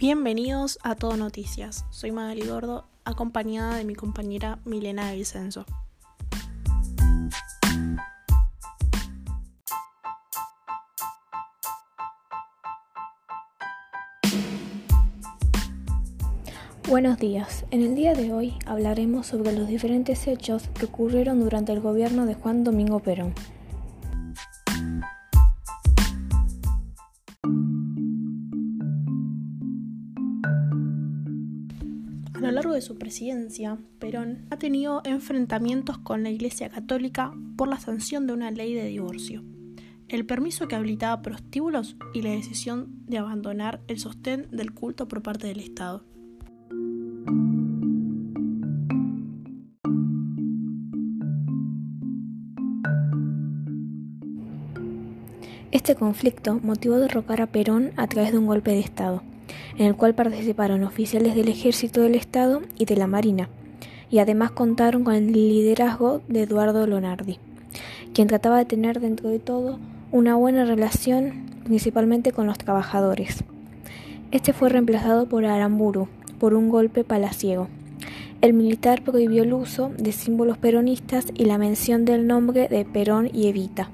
[0.00, 1.84] Bienvenidos a Todo Noticias.
[1.90, 5.66] Soy Magali Gordo, acompañada de mi compañera Milena de Vicenzo.
[16.88, 17.64] Buenos días.
[17.72, 22.24] En el día de hoy hablaremos sobre los diferentes hechos que ocurrieron durante el gobierno
[22.24, 23.34] de Juan Domingo Perón.
[32.38, 37.66] A lo largo de su presidencia, Perón ha tenido enfrentamientos con la Iglesia Católica por
[37.66, 39.42] la sanción de una ley de divorcio,
[40.06, 45.20] el permiso que habilitaba prostíbulos y la decisión de abandonar el sostén del culto por
[45.20, 46.04] parte del Estado.
[55.72, 59.24] Este conflicto motivó derrocar a Perón a través de un golpe de Estado,
[59.76, 63.48] en el cual participaron oficiales del ejército del Estado y de la Marina,
[64.10, 67.38] y además contaron con el liderazgo de Eduardo Lonardi,
[68.14, 69.78] quien trataba de tener dentro de todo
[70.10, 73.44] una buena relación principalmente con los trabajadores.
[74.30, 77.68] Este fue reemplazado por Aramburu por un golpe palaciego.
[78.40, 83.28] El militar prohibió el uso de símbolos peronistas y la mención del nombre de Perón
[83.32, 83.90] y Evita.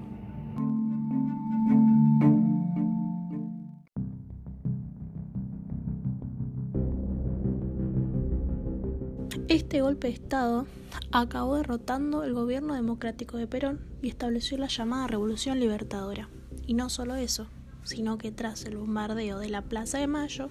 [9.54, 10.66] Este golpe de Estado
[11.12, 16.28] acabó derrotando el gobierno democrático de Perón y estableció la llamada Revolución Libertadora.
[16.66, 17.46] Y no solo eso,
[17.84, 20.48] sino que tras el bombardeo de la Plaza de Mayo,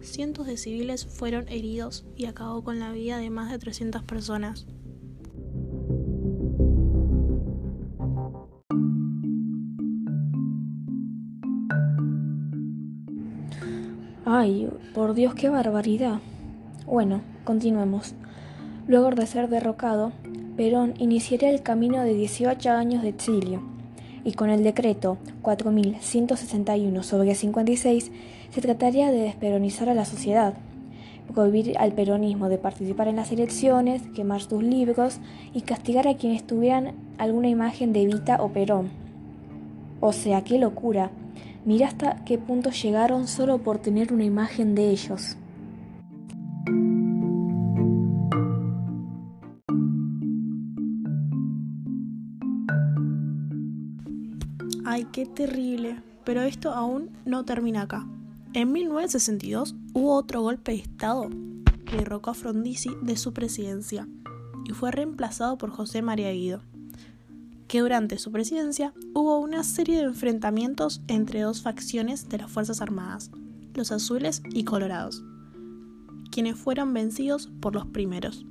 [0.00, 4.64] cientos de civiles fueron heridos y acabó con la vida de más de 300 personas.
[14.24, 16.20] Ay, por Dios, qué barbaridad.
[16.86, 18.14] Bueno, continuemos.
[18.88, 20.12] Luego de ser derrocado,
[20.56, 23.60] Perón iniciaría el camino de 18 años de exilio,
[24.24, 28.12] y con el decreto 4161 sobre 56
[28.50, 30.54] se trataría de desperonizar a la sociedad,
[31.34, 35.18] prohibir al peronismo de participar en las elecciones, quemar sus libros
[35.52, 38.90] y castigar a quienes tuvieran alguna imagen de Evita o Perón.
[40.00, 41.10] O sea, qué locura.
[41.64, 45.36] Mira hasta qué punto llegaron solo por tener una imagen de ellos.
[54.96, 56.02] Ay, qué terrible.
[56.24, 58.06] Pero esto aún no termina acá.
[58.54, 61.28] En 1962 hubo otro golpe de Estado
[61.84, 64.08] que derrocó a Frondizi de su presidencia
[64.64, 66.62] y fue reemplazado por José María Guido,
[67.68, 72.80] que durante su presidencia hubo una serie de enfrentamientos entre dos facciones de las Fuerzas
[72.80, 73.30] Armadas,
[73.74, 75.22] los azules y colorados,
[76.30, 78.46] quienes fueron vencidos por los primeros.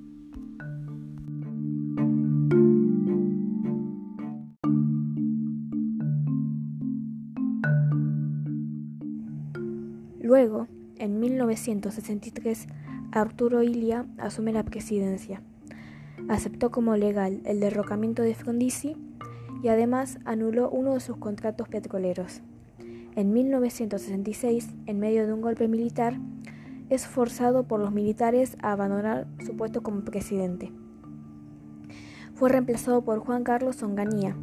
[10.25, 12.65] Luego, en 1963,
[13.11, 15.43] Arturo Illia asume la presidencia.
[16.27, 18.97] Aceptó como legal el derrocamiento de Frondizi
[19.61, 22.41] y además anuló uno de sus contratos petroleros.
[23.15, 26.17] En 1966, en medio de un golpe militar,
[26.89, 30.71] es forzado por los militares a abandonar su puesto como presidente.
[32.33, 34.35] Fue reemplazado por Juan Carlos Onganía,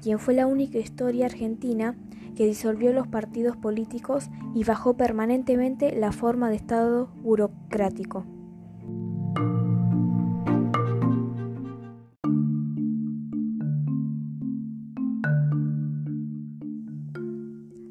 [0.00, 1.94] quien fue la única historia argentina
[2.36, 8.24] que disolvió los partidos políticos y bajó permanentemente la forma de Estado burocrático.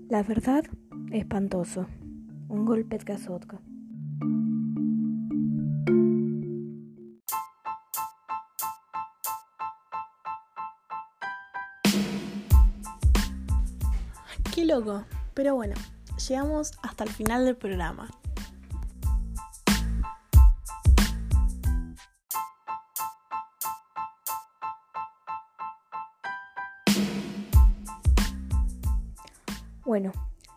[0.08, 0.64] La verdad,
[1.12, 1.88] espantoso.
[2.48, 3.60] Un golpe tras otro.
[14.56, 15.04] Qué loco.
[15.34, 15.76] Pero bueno,
[16.30, 18.10] llegamos hasta el final del programa.
[29.84, 30.14] Bueno,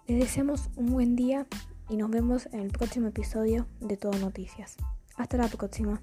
[0.06, 1.48] les deseamos un buen día
[1.88, 4.76] y nos vemos en el próximo episodio de Todo Noticias.
[5.16, 6.00] Hasta la próxima.